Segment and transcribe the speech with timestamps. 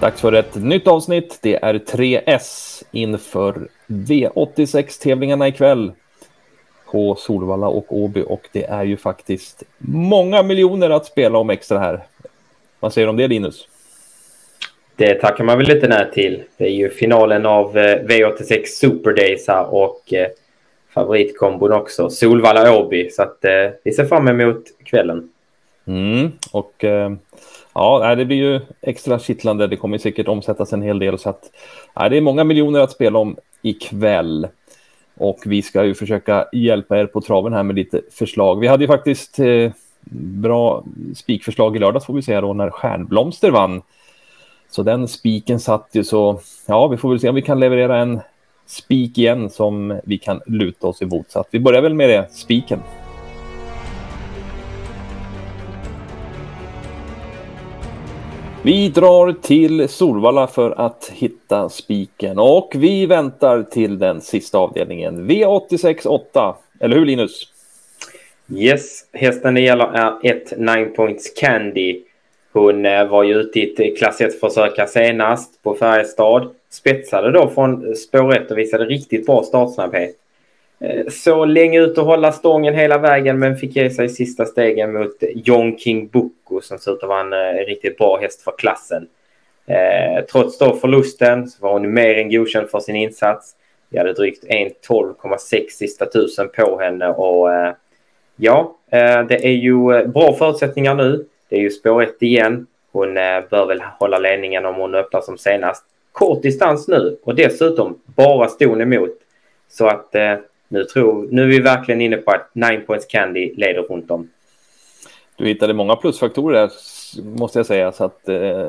[0.00, 1.38] Dags för ett nytt avsnitt.
[1.42, 5.92] Det är 3S inför V86-tävlingarna ikväll
[6.90, 11.78] på Solvalla och Åby och det är ju faktiskt många miljoner att spela om extra
[11.78, 12.02] här.
[12.80, 13.68] Vad säger du om det Linus?
[14.96, 16.42] Det tackar man väl lite när till.
[16.56, 20.28] Det är ju finalen av eh, V86 Super Days här och eh,
[20.94, 22.10] favoritkombon också.
[22.10, 23.10] Solvalla Åby.
[23.10, 25.28] Så att eh, vi ser fram emot kvällen.
[25.86, 27.12] Mm, och eh,
[27.74, 29.66] ja, det blir ju extra kittlande.
[29.66, 31.50] Det kommer säkert omsättas en hel del så att
[31.94, 34.48] ja, det är många miljoner att spela om ikväll.
[35.16, 38.60] Och vi ska ju försöka hjälpa er på traven här med lite förslag.
[38.60, 39.72] Vi hade ju faktiskt eh,
[40.10, 40.84] bra
[41.16, 43.82] spikförslag i lördags får vi säga då när Stjärnblomster vann.
[44.70, 47.98] Så den spiken satt ju så, ja vi får väl se om vi kan leverera
[47.98, 48.20] en
[48.66, 51.30] spik igen som vi kan luta oss emot.
[51.30, 52.80] Så att vi börjar väl med det, spiken.
[58.64, 65.30] Vi drar till Solvalla för att hitta spiken och vi väntar till den sista avdelningen.
[65.30, 66.56] V86 8.
[66.80, 67.42] Eller hur Linus?
[68.54, 72.00] Yes, hästen det gäller är 1 9 points Candy.
[72.52, 76.50] Hon eh, var ju ute i ett klass 1-försök senast på Färjestad.
[76.70, 80.16] Spetsade då från spår 1 och visade riktigt bra startsnabbhet.
[80.80, 84.46] Eh, så länge ut att hålla stången hela vägen men fick ge sig i sista
[84.46, 86.32] stegen mot John King Book.
[86.50, 89.08] Boko som ser ut att vara en eh, riktigt bra häst för klassen.
[89.66, 93.56] Eh, trots då förlusten så var hon mer än godkänd för sin insats.
[93.88, 97.74] Vi hade drygt 1.12,6 sista tusen på henne och eh,
[98.36, 101.26] ja, eh, det är ju eh, bra förutsättningar nu.
[101.48, 102.66] Det är ju spår ett igen.
[102.92, 105.84] Hon eh, bör väl hålla ledningen om hon öppnar som senast.
[106.12, 109.18] Kort distans nu och dessutom bara ston emot.
[109.68, 110.34] Så att eh,
[110.68, 114.28] nu, tror, nu är vi verkligen inne på att 9 points candy leder runt om.
[115.40, 116.70] Du hittade många plusfaktorer där,
[117.22, 117.92] måste jag säga.
[117.92, 118.68] Så att, eh,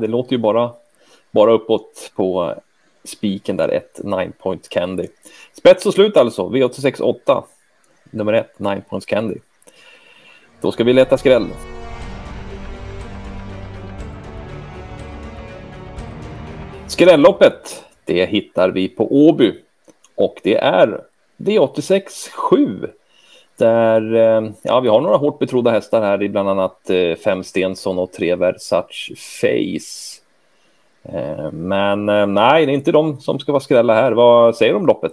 [0.00, 0.72] det låter ju bara,
[1.30, 2.54] bara uppåt på
[3.04, 5.06] spiken där, ett nine point candy.
[5.52, 7.44] Spets och slut alltså, V86 8.
[8.10, 9.34] Nummer ett, 9 points candy.
[10.60, 11.46] Då ska vi leta skräll.
[16.86, 19.54] Skrälloppet, det hittar vi på Åby.
[20.14, 21.04] Och det är
[21.36, 22.88] V86 7.
[23.62, 27.44] Där, eh, ja, vi har några hårt betrodda hästar här i bland annat eh, fem
[27.44, 30.20] Stensson och tre Versace Face.
[31.02, 34.12] Eh, men nej, det är inte de som ska vara skrälla här.
[34.12, 35.12] Vad säger du om loppet?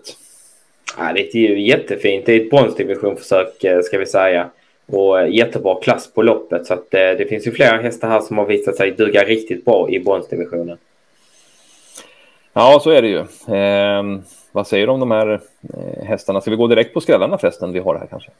[0.98, 2.26] Ja, det är ju jättefint.
[2.26, 4.50] Det är ett bronsdivisionförsök ska vi säga.
[4.86, 6.66] Och jättebra klass på loppet.
[6.66, 9.90] Så att, det finns ju flera hästar här som har visat sig duga riktigt bra
[9.90, 10.78] i bronsdivisionen.
[12.60, 13.20] Ja, så är det ju.
[13.56, 14.04] Eh,
[14.52, 15.30] vad säger du om de här
[15.74, 16.42] eh, hästarna?
[16.42, 18.32] Ska vi gå direkt på skrällarna förresten vi har här kanske?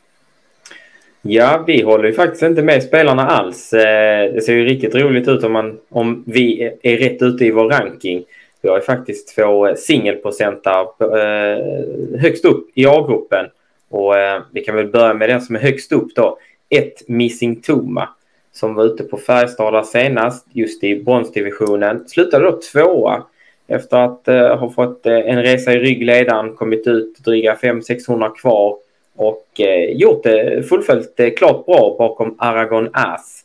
[1.22, 3.74] Ja, vi håller ju faktiskt inte med spelarna alls.
[3.74, 7.52] Eh, det ser ju riktigt roligt ut om, man, om vi är rätt ute i
[7.52, 8.24] vår ranking.
[8.62, 10.88] Vi har ju faktiskt två eh, singelprocentar
[11.18, 13.46] eh, högst upp i A-gruppen.
[13.90, 16.38] Och eh, vi kan väl börja med den som är högst upp då.
[16.70, 18.10] Ett Missing Toma
[18.52, 22.08] som var ute på Färjestad senast just i bronsdivisionen.
[22.08, 23.24] Slutade då tvåa
[23.70, 28.78] efter att eh, ha fått eh, en resa i ryggledaren, kommit ut dryga 500-600 kvar
[29.16, 33.44] och eh, gjort det fullföljt det klart bra bakom Aragon Ass.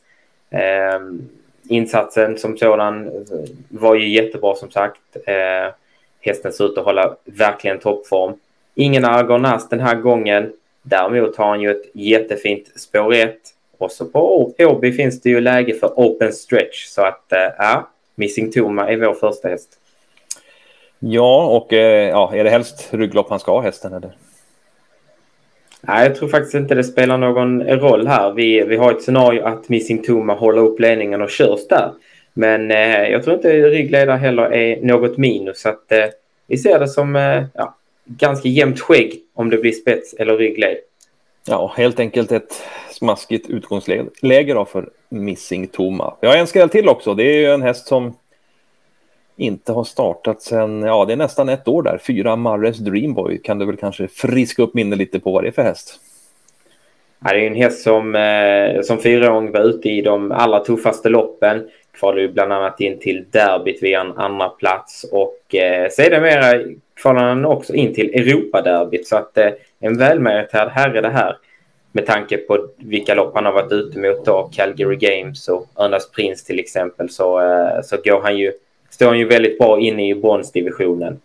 [0.51, 1.01] Eh,
[1.69, 3.13] insatsen som sådan eh,
[3.69, 5.17] var ju jättebra som sagt.
[5.27, 5.75] Eh,
[6.21, 8.35] hästen ser ut att hålla verkligen toppform.
[8.75, 10.53] Ingen Aragon Ass den här gången.
[10.83, 13.37] Däremot har han ju ett jättefint spår 1.
[13.79, 17.91] Och så på Åby finns det ju läge för open stretch så att eh, ja,
[18.15, 19.79] Missing Toma är vår första häst.
[21.07, 23.93] Ja, och eh, ja, är det helst rygglopp han ska ha hästen?
[23.93, 24.11] Eller?
[25.81, 28.33] Nej, jag tror faktiskt inte det spelar någon roll här.
[28.33, 31.93] Vi, vi har ett scenario att Missing Toma håller upp ledningen och körs där.
[32.33, 35.61] Men eh, jag tror inte ryggledare heller är något minus.
[35.61, 36.05] Så att, eh,
[36.47, 40.77] vi ser det som eh, ja, ganska jämnt skägg om det blir spets eller ryggled.
[41.47, 46.15] Ja, helt enkelt ett smaskigt utgångsläge för Missing Toma.
[46.21, 47.15] Vi har en skräll till också.
[47.15, 48.15] Det är ju en häst som
[49.37, 53.39] inte har startat sedan, ja det är nästan ett år där, fyra Marres Dreamboy.
[53.39, 56.01] Kan du väl kanske friska upp minnet lite på vad det är för häst?
[57.25, 61.09] Ja, det är en häst som, eh, som fyraåring var ute i de allra tuffaste
[61.09, 61.69] loppen.
[61.93, 66.65] Kvalade ju bland annat in till derbyt via en andra plats och eh, sedermera
[66.97, 69.07] kvalade han också in till Europaderbyt.
[69.07, 69.51] Så att eh,
[69.81, 71.37] en välmeriterad herre det här
[71.93, 76.11] med tanke på vilka lopp han har varit ute mot då, Calgary Games och Örnas
[76.11, 78.53] Prince till exempel så, eh, så går han ju
[78.95, 81.21] står han ju väldigt bra inne i bronsdivisionen.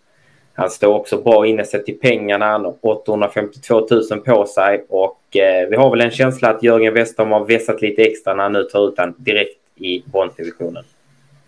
[0.54, 2.46] Han står också bra inne sett till pengarna.
[2.46, 6.94] Han har 852 000 på sig och eh, vi har väl en känsla att Jörgen
[6.94, 10.84] Westholm har vässat lite extra när han nu tar ut han direkt i bronsdivisionen.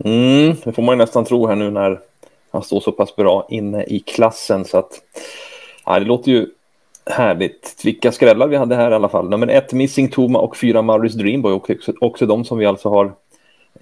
[0.05, 2.01] Mm, det får man nästan tro här nu när
[2.51, 4.65] han står så pass bra inne i klassen.
[4.65, 4.93] Så att,
[5.87, 6.47] ja, det låter ju
[7.07, 7.81] härligt.
[7.85, 9.29] Vilka skrällar vi hade här i alla fall.
[9.29, 11.53] Nummer ett, Missing Toma och fyra, Maurice Dreamboy.
[11.53, 13.13] Och också, också de som vi alltså har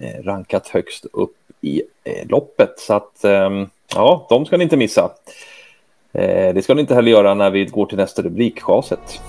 [0.03, 2.79] Eh, rankat högst upp i eh, loppet.
[2.79, 5.11] Så att, ehm, ja, de ska ni inte missa.
[6.13, 9.21] Eh, det ska ni inte heller göra när vi går till nästa rubrik, chaset.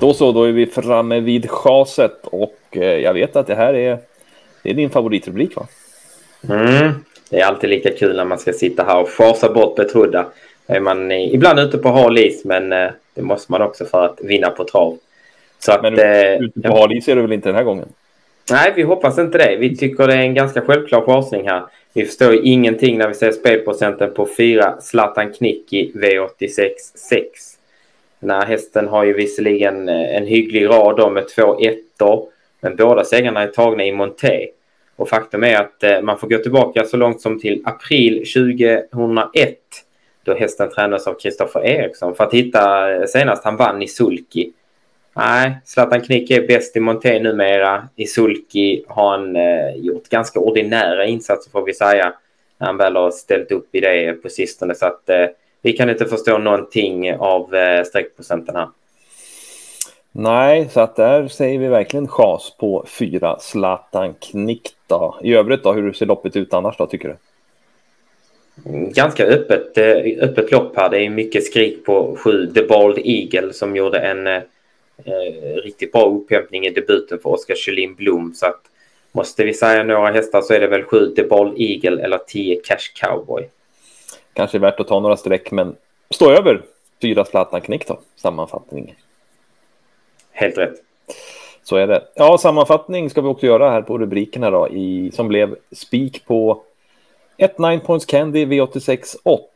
[0.00, 3.98] Då så, då är vi framme vid chaset och jag vet att det här är,
[4.62, 5.66] det är din favoritrubrik va?
[6.48, 6.92] Mm,
[7.30, 10.26] det är alltid lika kul när man ska sitta här och fasa bort betrodda.
[10.66, 14.20] Är man ibland ute på hal is men eh, det måste man också för att
[14.22, 14.98] vinna på trav.
[15.58, 15.92] Så att, men
[16.42, 17.88] ute på hal is är du väl inte den här gången?
[18.50, 19.56] Nej, vi hoppas inte det.
[19.56, 21.62] Vi tycker det är en ganska självklar chansning här.
[21.92, 27.28] Vi förstår ingenting när vi ser spelprocenten på 4 Zlatan Knicki V86 6.
[28.20, 32.28] Den här hästen har ju visserligen eh, en hygglig rad då med två ettor.
[32.60, 34.48] Men båda segrarna är tagna i Monté.
[34.96, 39.58] Och faktum är att eh, man får gå tillbaka så långt som till april 2001
[40.24, 44.52] då hästen tränades av Kristoffer Eriksson för att hitta eh, senast han vann i Sulki.
[45.16, 47.88] Nej, Zlatan Knick är bäst i Monté numera.
[47.96, 52.12] I Sulki har han eh, gjort ganska ordinära insatser får vi säga.
[52.58, 54.74] När han väl har ställt upp i det på sistone.
[54.74, 55.26] Så att eh,
[55.62, 58.68] vi kan inte förstå någonting av eh, streckprocenten här.
[60.12, 65.18] Nej, så att där säger vi verkligen chans på fyra Zlatan Knick då.
[65.22, 67.16] I övrigt då, hur ser loppet ut annars då tycker du?
[68.94, 70.90] Ganska öppet, eh, öppet lopp här.
[70.90, 74.42] Det är mycket skrik på sju The Bald Eagle som gjorde en eh,
[75.64, 78.34] riktigt bra upphämtning i debuten för Oskar Kjellin Blom.
[78.34, 78.60] Så att
[79.12, 82.60] måste vi säga några hästar så är det väl sju The Bald Eagle eller tio
[82.64, 83.48] Cash Cowboy
[84.34, 85.76] kanske är värt att ta några streck, men
[86.10, 86.62] stå över
[87.02, 88.94] fyra Zlatan Knick då, sammanfattning.
[90.32, 90.74] Helt rätt.
[91.62, 92.04] Så är det.
[92.14, 96.62] Ja, sammanfattning ska vi också göra här på rubrikerna då, i, som blev spik på
[97.36, 99.48] 1 9 points Candy V86 8.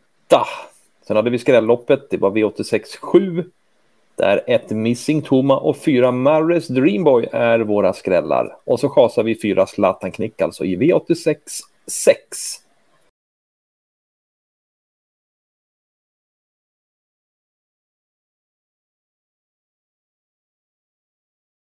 [1.07, 3.45] Sen hade vi skrälloppet, det var V86 7.
[4.17, 8.57] Där ett Missing Toma och fyra Mares Dreamboy är våra skrällar.
[8.65, 11.37] Och så chasar vi fyra Zlatan Knick alltså i V86
[11.87, 12.19] 6.